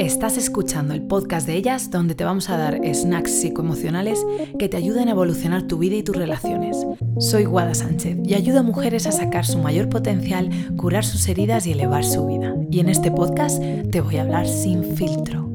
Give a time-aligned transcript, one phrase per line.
[0.00, 4.24] Estás escuchando el podcast de ellas donde te vamos a dar snacks psicoemocionales
[4.58, 6.86] que te ayuden a evolucionar tu vida y tus relaciones.
[7.18, 11.66] Soy Guada Sánchez y ayudo a mujeres a sacar su mayor potencial, curar sus heridas
[11.66, 12.56] y elevar su vida.
[12.70, 15.50] Y en este podcast te voy a hablar sin filtro.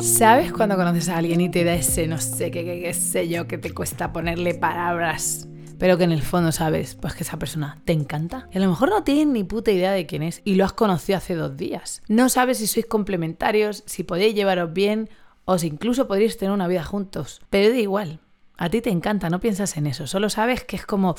[0.00, 3.28] ¿Sabes cuando conoces a alguien y te da ese no sé qué, qué, qué sé
[3.28, 5.46] yo, que te cuesta ponerle palabras
[5.82, 8.46] pero que en el fondo sabes pues que esa persona te encanta.
[8.52, 10.72] Y a lo mejor no tienes ni puta idea de quién es y lo has
[10.72, 12.02] conocido hace dos días.
[12.06, 15.10] No sabes si sois complementarios, si podéis llevaros bien
[15.44, 17.40] o si incluso podríais tener una vida juntos.
[17.50, 18.20] Pero da igual,
[18.58, 21.16] a ti te encanta, no piensas en eso, solo sabes que es como,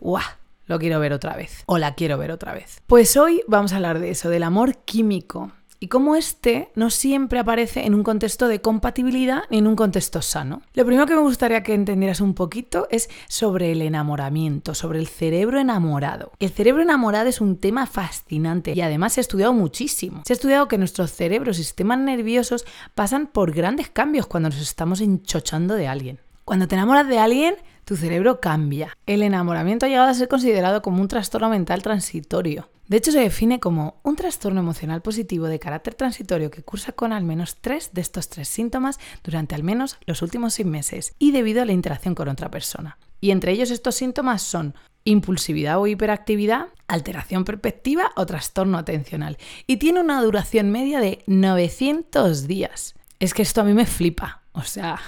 [0.00, 0.24] ¡guau!
[0.64, 1.62] Lo quiero ver otra vez.
[1.66, 2.80] O la quiero ver otra vez.
[2.86, 5.52] Pues hoy vamos a hablar de eso, del amor químico
[5.86, 10.20] y cómo este no siempre aparece en un contexto de compatibilidad ni en un contexto
[10.20, 10.62] sano.
[10.74, 15.06] Lo primero que me gustaría que entendieras un poquito es sobre el enamoramiento, sobre el
[15.06, 16.32] cerebro enamorado.
[16.40, 20.22] El cerebro enamorado es un tema fascinante y además se ha estudiado muchísimo.
[20.26, 22.66] Se ha estudiado que nuestros cerebros y sistemas nerviosos
[22.96, 26.18] pasan por grandes cambios cuando nos estamos enchochando de alguien.
[26.44, 28.96] Cuando te enamoras de alguien, tu cerebro cambia.
[29.06, 32.68] El enamoramiento ha llegado a ser considerado como un trastorno mental transitorio.
[32.88, 37.12] De hecho, se define como un trastorno emocional positivo de carácter transitorio que cursa con
[37.12, 41.32] al menos tres de estos tres síntomas durante al menos los últimos seis meses y
[41.32, 42.98] debido a la interacción con otra persona.
[43.20, 49.36] Y entre ellos estos síntomas son impulsividad o hiperactividad, alteración perspectiva o trastorno atencional.
[49.66, 52.94] Y tiene una duración media de 900 días.
[53.18, 54.42] Es que esto a mí me flipa.
[54.52, 55.00] O sea,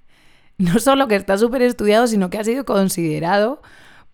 [0.58, 3.62] no solo que está súper estudiado, sino que ha sido considerado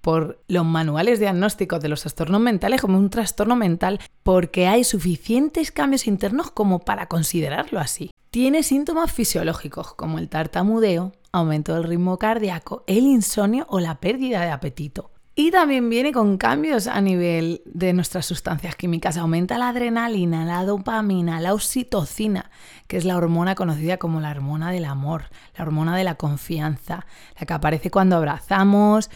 [0.06, 5.72] por los manuales diagnósticos de los trastornos mentales como un trastorno mental porque hay suficientes
[5.72, 8.12] cambios internos como para considerarlo así.
[8.30, 14.42] Tiene síntomas fisiológicos como el tartamudeo, aumento del ritmo cardíaco, el insomnio o la pérdida
[14.42, 15.10] de apetito.
[15.34, 19.16] Y también viene con cambios a nivel de nuestras sustancias químicas.
[19.16, 22.52] Aumenta la adrenalina, la dopamina, la oxitocina,
[22.86, 25.24] que es la hormona conocida como la hormona del amor,
[25.58, 27.06] la hormona de la confianza,
[27.40, 29.10] la que aparece cuando abrazamos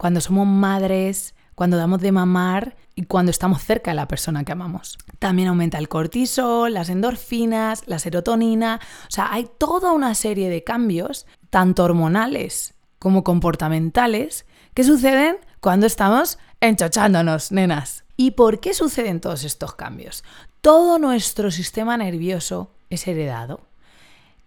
[0.00, 4.52] cuando somos madres, cuando damos de mamar y cuando estamos cerca de la persona que
[4.52, 4.96] amamos.
[5.18, 8.80] También aumenta el cortisol, las endorfinas, la serotonina.
[9.02, 15.84] O sea, hay toda una serie de cambios, tanto hormonales como comportamentales, que suceden cuando
[15.86, 18.04] estamos enchochándonos, nenas.
[18.16, 20.24] ¿Y por qué suceden todos estos cambios?
[20.62, 23.60] Todo nuestro sistema nervioso es heredado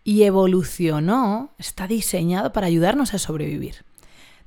[0.04, 3.86] y evolucionó, está diseñado para ayudarnos a sobrevivir.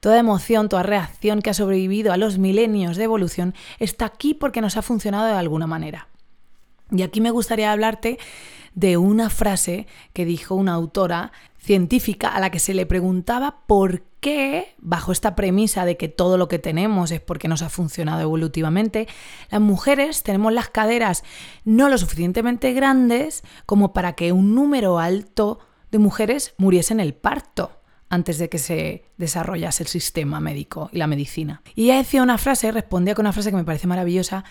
[0.00, 4.60] Toda emoción, toda reacción que ha sobrevivido a los milenios de evolución está aquí porque
[4.60, 6.08] nos ha funcionado de alguna manera.
[6.90, 8.18] Y aquí me gustaría hablarte
[8.74, 14.02] de una frase que dijo una autora científica a la que se le preguntaba por
[14.20, 18.20] qué, bajo esta premisa de que todo lo que tenemos es porque nos ha funcionado
[18.20, 19.08] evolutivamente,
[19.50, 21.24] las mujeres tenemos las caderas
[21.64, 25.58] no lo suficientemente grandes como para que un número alto
[25.90, 27.72] de mujeres muriese en el parto
[28.08, 31.62] antes de que se desarrollase el sistema médico y la medicina.
[31.74, 34.44] Y ella decía una frase, respondía con una frase que me parece maravillosa,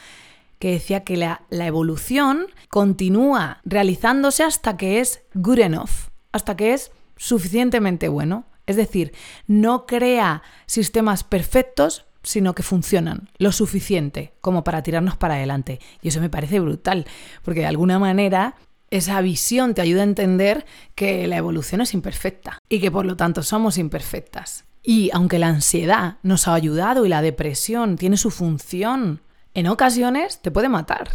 [0.60, 6.74] que decía que la, la, evolución continúa realizándose hasta que es good enough, hasta que
[6.74, 8.46] es suficientemente bueno.
[8.66, 9.14] Es decir,
[9.48, 15.80] no crea sistemas perfectos, sino que funcionan lo suficiente como para tirarnos para adelante.
[16.02, 17.06] Y eso me parece brutal,
[17.44, 18.56] porque de alguna manera
[18.92, 20.66] esa visión te ayuda a entender
[20.96, 24.66] que la evolución es imperfecta y que por lo tanto somos imperfectas.
[24.84, 29.22] Y aunque la ansiedad nos ha ayudado y la depresión tiene su función,
[29.54, 31.10] en ocasiones te puede matar.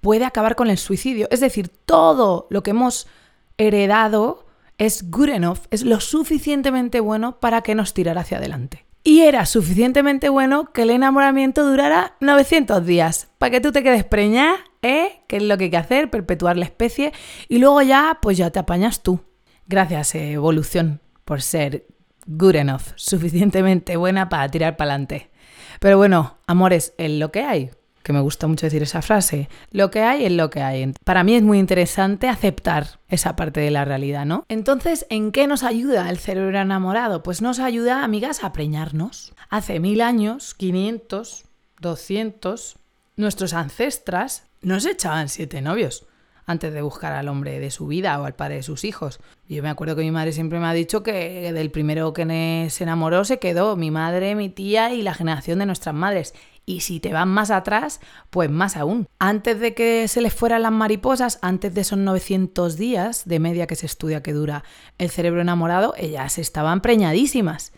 [0.00, 1.28] Puede acabar con el suicidio.
[1.30, 3.06] Es decir, todo lo que hemos
[3.58, 4.46] heredado
[4.78, 8.86] es good enough, es lo suficientemente bueno para que nos tirara hacia adelante.
[9.06, 14.04] Y era suficientemente bueno que el enamoramiento durara 900 días, para que tú te quedes
[14.04, 15.22] preñada ¿eh?
[15.26, 16.10] ¿Qué es lo que hay que hacer?
[16.10, 17.12] Perpetuar la especie
[17.48, 19.20] y luego ya, pues ya te apañas tú.
[19.66, 21.86] Gracias, evolución, por ser
[22.26, 25.30] good enough, suficientemente buena para tirar para adelante.
[25.80, 27.70] Pero bueno, amores, es lo que hay,
[28.02, 30.92] que me gusta mucho decir esa frase, lo que hay es lo que hay.
[31.04, 34.44] Para mí es muy interesante aceptar esa parte de la realidad, ¿no?
[34.48, 37.22] Entonces, ¿en qué nos ayuda el cerebro enamorado?
[37.22, 39.32] Pues nos ayuda, amigas, a preñarnos.
[39.48, 41.46] Hace mil años, 500,
[41.80, 42.76] 200,
[43.16, 46.06] nuestros ancestras no se echaban siete novios
[46.46, 49.20] antes de buscar al hombre de su vida o al padre de sus hijos.
[49.48, 52.84] Yo me acuerdo que mi madre siempre me ha dicho que del primero que se
[52.84, 56.34] enamoró se quedó mi madre, mi tía y la generación de nuestras madres.
[56.66, 58.00] Y si te van más atrás,
[58.30, 59.06] pues más aún.
[59.18, 63.66] Antes de que se les fueran las mariposas, antes de esos 900 días de media
[63.66, 64.64] que se estudia que dura
[64.98, 67.72] el cerebro enamorado, ellas estaban preñadísimas.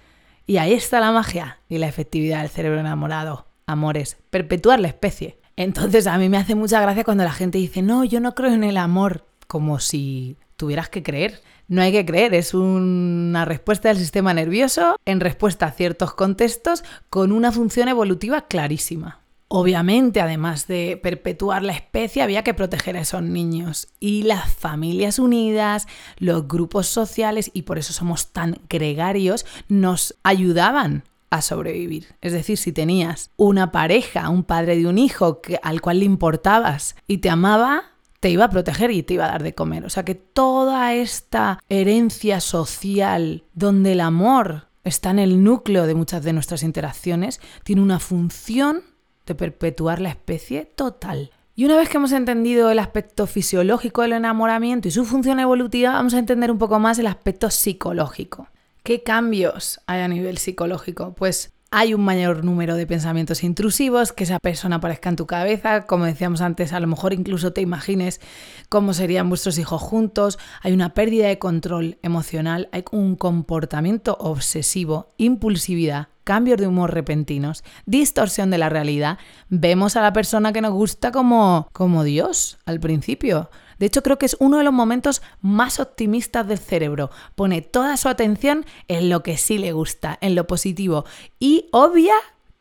[0.47, 3.49] Y ahí está la magia y la efectividad del cerebro enamorado.
[3.67, 5.41] Amores, perpetuar la especie.
[5.57, 8.53] Entonces a mí me hace mucha gracia cuando la gente dice, no, yo no creo
[8.53, 11.43] en el amor, como si tuvieras que creer.
[11.69, 16.85] No hay que creer, es una respuesta del sistema nervioso en respuesta a ciertos contextos
[17.11, 19.21] con una función evolutiva clarísima.
[19.49, 23.89] Obviamente, además de perpetuar la especie, había que proteger a esos niños.
[24.01, 25.87] Y las familias unidas,
[26.19, 32.15] los grupos sociales, y por eso somos tan gregarios, nos ayudaban a sobrevivir.
[32.21, 36.05] Es decir, si tenías una pareja, un padre de un hijo que, al cual le
[36.05, 37.85] importabas y te amaba,
[38.21, 39.85] te iba a proteger y te iba a dar de comer.
[39.85, 45.95] O sea que toda esta herencia social donde el amor está en el núcleo de
[45.95, 48.83] muchas de nuestras interacciones, tiene una función
[49.27, 51.31] de perpetuar la especie total.
[51.57, 55.93] Y una vez que hemos entendido el aspecto fisiológico del enamoramiento y su función evolutiva,
[55.93, 58.49] vamos a entender un poco más el aspecto psicológico.
[58.87, 61.13] ¿Qué cambios hay a nivel psicológico?
[61.17, 65.89] Pues hay un mayor número de pensamientos intrusivos, que esa persona aparezca en tu cabeza,
[65.89, 68.21] como decíamos antes, a lo mejor incluso te imagines
[68.69, 75.09] cómo serían vuestros hijos juntos, hay una pérdida de control emocional, hay un comportamiento obsesivo,
[75.17, 79.19] impulsividad, cambios de humor repentinos, distorsión de la realidad,
[79.49, 83.51] vemos a la persona que nos gusta como, como Dios al principio.
[83.79, 87.11] De hecho, creo que es uno de los momentos más optimistas del cerebro.
[87.35, 91.05] Pone toda su atención en lo que sí le gusta, en lo positivo
[91.39, 92.15] y obvia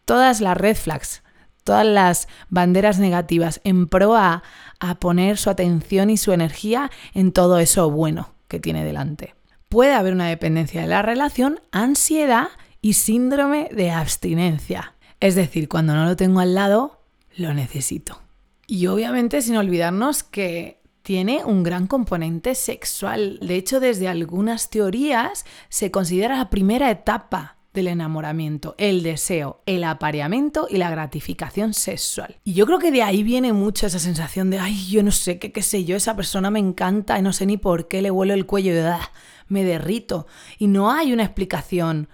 [0.05, 1.23] todas las red flags,
[1.63, 4.43] todas las banderas negativas en pro a,
[4.79, 9.35] a poner su atención y su energía en todo eso bueno que tiene delante.
[9.69, 12.49] Puede haber una dependencia de la relación, ansiedad
[12.81, 14.93] y síndrome de abstinencia.
[15.19, 17.01] Es decir, cuando no lo tengo al lado,
[17.35, 18.21] lo necesito.
[18.67, 23.37] Y obviamente sin olvidarnos que tiene un gran componente sexual.
[23.39, 29.83] De hecho, desde algunas teorías se considera la primera etapa del enamoramiento, el deseo, el
[29.83, 32.39] apareamiento y la gratificación sexual.
[32.43, 35.37] Y yo creo que de ahí viene mucho esa sensación de, ay, yo no sé,
[35.37, 38.09] qué, qué sé yo, esa persona me encanta y no sé ni por qué le
[38.09, 39.11] vuelo el cuello y ah,
[39.47, 40.25] me derrito.
[40.57, 42.09] Y no hay una explicación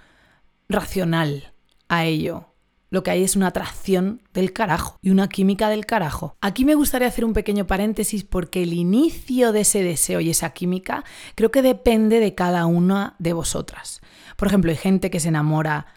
[0.68, 1.54] racional
[1.88, 2.51] a ello
[2.92, 6.36] lo que hay es una atracción del carajo y una química del carajo.
[6.42, 10.52] Aquí me gustaría hacer un pequeño paréntesis porque el inicio de ese deseo y esa
[10.52, 11.06] química
[11.36, 14.02] creo que depende de cada una de vosotras.
[14.36, 15.88] Por ejemplo, hay gente que se enamora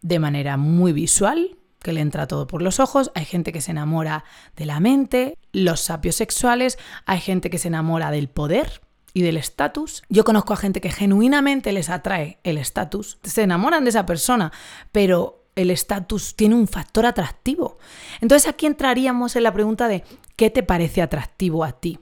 [0.00, 3.72] de manera muy visual, que le entra todo por los ojos, hay gente que se
[3.72, 4.24] enamora
[4.56, 8.80] de la mente, los sapios sexuales, hay gente que se enamora del poder,
[9.14, 10.02] y del estatus.
[10.10, 14.52] Yo conozco a gente que genuinamente les atrae el estatus, se enamoran de esa persona,
[14.92, 17.78] pero el estatus tiene un factor atractivo.
[18.20, 20.04] Entonces aquí entraríamos en la pregunta de
[20.36, 21.98] ¿qué te parece atractivo a ti?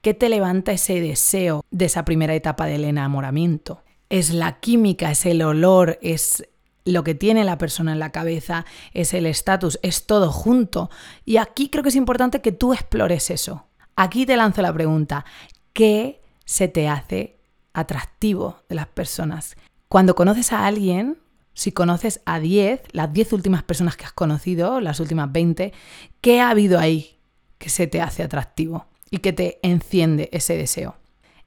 [0.00, 3.82] ¿Qué te levanta ese deseo de esa primera etapa del enamoramiento?
[4.08, 6.48] ¿Es la química, es el olor, es
[6.84, 10.88] lo que tiene la persona en la cabeza, es el estatus, es todo junto?
[11.24, 13.66] Y aquí creo que es importante que tú explores eso.
[13.96, 15.24] Aquí te lanzo la pregunta,
[15.72, 17.38] ¿qué se te hace
[17.72, 19.56] atractivo de las personas?
[19.88, 21.18] Cuando conoces a alguien,
[21.54, 25.72] si conoces a 10, las 10 últimas personas que has conocido, las últimas 20,
[26.20, 27.18] ¿qué ha habido ahí
[27.58, 30.96] que se te hace atractivo y que te enciende ese deseo?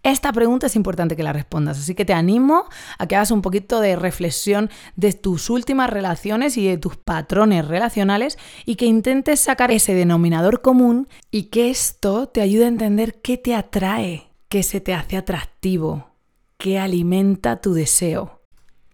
[0.03, 2.65] Esta pregunta es importante que la respondas, así que te animo
[2.97, 7.65] a que hagas un poquito de reflexión de tus últimas relaciones y de tus patrones
[7.65, 13.21] relacionales y que intentes sacar ese denominador común y que esto te ayude a entender
[13.21, 16.09] qué te atrae, qué se te hace atractivo,
[16.57, 18.42] qué alimenta tu deseo.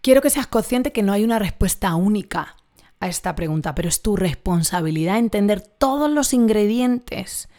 [0.01, 2.55] Quiero que seas consciente que no hay una respuesta única
[2.99, 7.49] a esta pregunta, pero es tu responsabilidad entender todos los ingredientes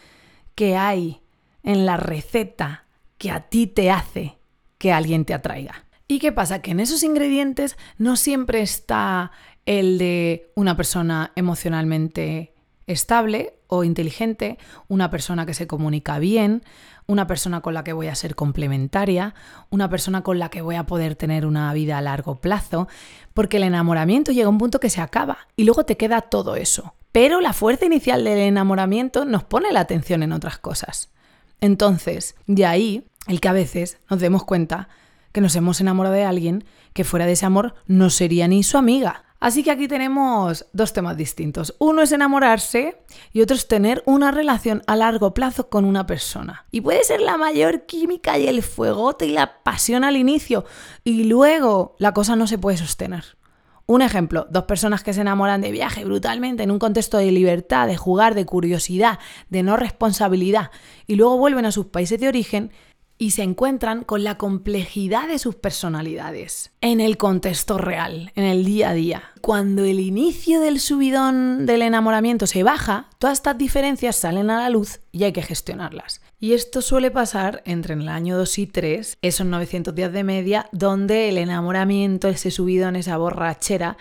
[0.54, 1.20] que hay
[1.62, 2.84] en la receta
[3.18, 4.38] que a ti te hace
[4.78, 5.84] que alguien te atraiga.
[6.08, 6.62] ¿Y qué pasa?
[6.62, 9.30] Que en esos ingredientes no siempre está
[9.66, 12.54] el de una persona emocionalmente
[12.86, 14.58] estable o inteligente,
[14.88, 16.62] una persona que se comunica bien,
[17.06, 19.34] una persona con la que voy a ser complementaria,
[19.68, 22.88] una persona con la que voy a poder tener una vida a largo plazo,
[23.34, 26.56] porque el enamoramiento llega a un punto que se acaba y luego te queda todo
[26.56, 26.94] eso.
[27.12, 31.10] Pero la fuerza inicial del enamoramiento nos pone la atención en otras cosas.
[31.60, 34.88] Entonces, de ahí el que a veces nos demos cuenta
[35.32, 38.78] que nos hemos enamorado de alguien que fuera de ese amor no sería ni su
[38.78, 41.74] amiga, Así que aquí tenemos dos temas distintos.
[41.78, 42.98] Uno es enamorarse
[43.32, 46.66] y otro es tener una relación a largo plazo con una persona.
[46.70, 50.66] Y puede ser la mayor química y el fuegote y la pasión al inicio
[51.04, 53.38] y luego la cosa no se puede sostener.
[53.86, 57.88] Un ejemplo, dos personas que se enamoran de viaje brutalmente en un contexto de libertad,
[57.88, 59.18] de jugar, de curiosidad,
[59.48, 60.70] de no responsabilidad
[61.08, 62.70] y luego vuelven a sus países de origen
[63.20, 68.64] y se encuentran con la complejidad de sus personalidades en el contexto real, en el
[68.64, 69.24] día a día.
[69.42, 74.70] Cuando el inicio del subidón del enamoramiento se baja, todas estas diferencias salen a la
[74.70, 76.22] luz y hay que gestionarlas.
[76.38, 80.70] Y esto suele pasar entre el año 2 y 3, esos 900 días de media,
[80.72, 83.98] donde el enamoramiento, ese subidón, esa borrachera,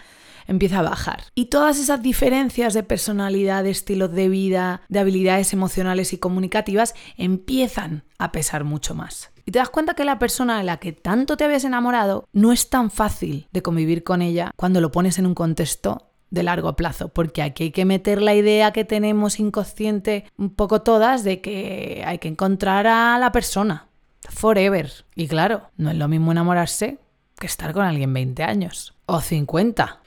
[0.50, 1.24] empieza a bajar.
[1.36, 6.96] Y todas esas diferencias de personalidad, de estilos de vida, de habilidades emocionales y comunicativas
[7.18, 9.32] empiezan a pesar mucho más.
[9.46, 12.52] Y te das cuenta que la persona de la que tanto te habías enamorado no
[12.52, 16.76] es tan fácil de convivir con ella cuando lo pones en un contexto de largo
[16.76, 21.42] plazo, porque aquí hay que meter la idea que tenemos inconsciente un poco todas de
[21.42, 23.88] que hay que encontrar a la persona
[24.30, 24.92] forever.
[25.16, 27.00] Y claro, no es lo mismo enamorarse
[27.40, 30.00] que estar con alguien 20 años o 50.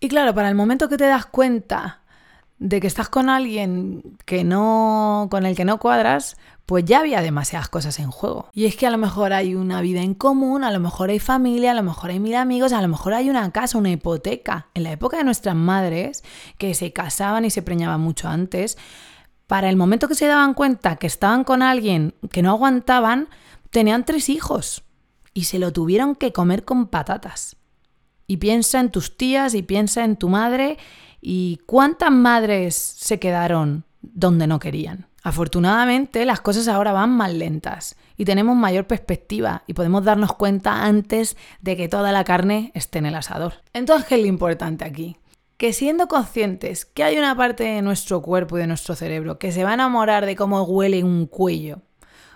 [0.00, 2.02] Y claro, para el momento que te das cuenta
[2.58, 6.36] de que estás con alguien que no con el que no cuadras,
[6.66, 8.50] pues ya había demasiadas cosas en juego.
[8.52, 11.18] Y es que a lo mejor hay una vida en común, a lo mejor hay
[11.18, 14.68] familia, a lo mejor hay mil amigos, a lo mejor hay una casa, una hipoteca.
[14.74, 16.24] En la época de nuestras madres,
[16.58, 18.76] que se casaban y se preñaban mucho antes,
[19.46, 23.28] para el momento que se daban cuenta que estaban con alguien que no aguantaban,
[23.70, 24.84] tenían tres hijos
[25.32, 27.56] y se lo tuvieron que comer con patatas.
[28.28, 30.78] Y piensa en tus tías y piensa en tu madre
[31.20, 35.08] y cuántas madres se quedaron donde no querían.
[35.22, 40.84] Afortunadamente las cosas ahora van más lentas y tenemos mayor perspectiva y podemos darnos cuenta
[40.84, 43.54] antes de que toda la carne esté en el asador.
[43.72, 45.16] Entonces, ¿qué es lo importante aquí?
[45.56, 49.52] Que siendo conscientes que hay una parte de nuestro cuerpo y de nuestro cerebro que
[49.52, 51.80] se va a enamorar de cómo huele un cuello,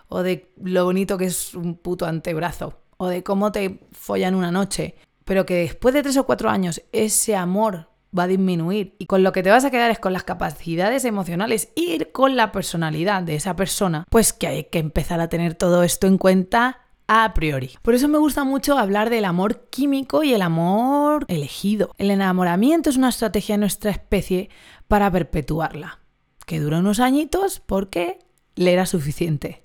[0.09, 4.51] o de lo bonito que es un puto antebrazo, o de cómo te follan una
[4.51, 9.07] noche, pero que después de tres o cuatro años ese amor va a disminuir y
[9.07, 12.53] con lo que te vas a quedar es con las capacidades emocionales y con la
[12.53, 16.81] personalidad de esa persona, pues que hay que empezar a tener todo esto en cuenta
[17.09, 17.71] a priori.
[17.83, 21.95] Por eso me gusta mucho hablar del amor químico y el amor elegido.
[21.99, 24.51] El enamoramiento es una estrategia de nuestra especie
[24.89, 26.01] para perpetuarla,
[26.47, 28.19] que dura unos añitos porque
[28.55, 29.62] le era suficiente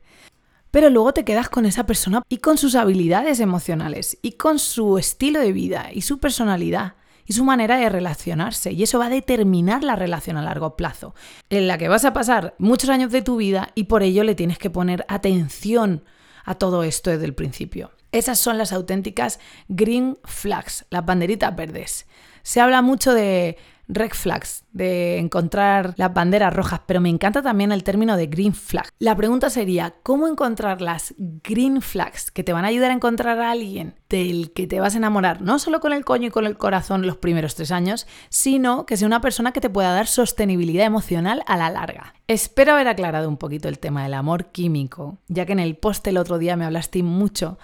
[0.72, 4.98] pero luego te quedas con esa persona y con sus habilidades emocionales y con su
[4.98, 6.96] estilo de vida y su personalidad
[7.26, 8.72] y su manera de relacionarse.
[8.72, 11.14] Y eso va a determinar la relación a largo plazo,
[11.50, 14.36] en la que vas a pasar muchos años de tu vida y por ello le
[14.36, 16.04] tienes que poner atención
[16.46, 17.92] a todo esto desde el principio.
[18.14, 22.08] Esas son las auténticas green flags, las banderitas verdes.
[22.42, 23.58] Se habla mucho de
[23.88, 28.54] red flags, de encontrar las banderas rojas, pero me encanta también el término de green
[28.54, 28.88] flag.
[29.00, 33.40] La pregunta sería, ¿cómo encontrar las green flags que te van a ayudar a encontrar
[33.40, 36.46] a alguien del que te vas a enamorar, no solo con el coño y con
[36.46, 40.08] el corazón los primeros tres años, sino que sea una persona que te pueda dar
[40.08, 42.14] sostenibilidad emocional a la larga?
[42.28, 46.06] Espero haber aclarado un poquito el tema del amor químico, ya que en el post
[46.08, 47.58] el otro día me hablaste mucho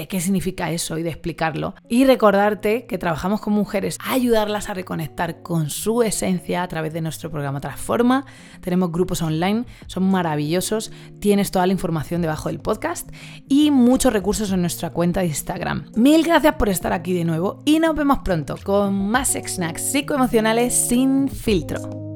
[0.00, 1.74] de qué significa eso y de explicarlo.
[1.88, 6.92] Y recordarte que trabajamos con mujeres a ayudarlas a reconectar con su esencia a través
[6.92, 8.26] de nuestro programa Transforma.
[8.60, 10.92] Tenemos grupos online, son maravillosos.
[11.20, 13.10] Tienes toda la información debajo del podcast
[13.48, 15.90] y muchos recursos en nuestra cuenta de Instagram.
[15.96, 20.74] Mil gracias por estar aquí de nuevo y nos vemos pronto con más snacks psicoemocionales
[20.74, 22.13] sin filtro.